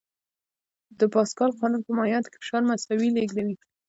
د 0.99 1.01
پاسکال 1.15 1.51
قانون 1.59 1.81
په 1.85 1.91
مایعاتو 1.97 2.31
کې 2.31 2.39
فشار 2.43 2.63
مساوي 2.69 3.09
لېږدوي. 3.15 3.55